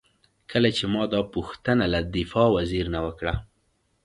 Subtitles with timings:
[0.51, 3.33] کله چې ما دا پوښتنه له دفاع وزیر نه وکړه.